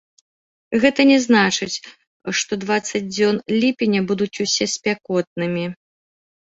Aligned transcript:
Гэта 0.85 1.01
не 1.09 1.17
значыць, 1.25 1.77
што 2.39 2.51
дваццаць 2.65 3.05
дзён 3.15 3.35
ліпеня 3.61 4.01
будуць 4.09 4.35
усе 4.47 4.65
спякотнымі. 4.77 5.65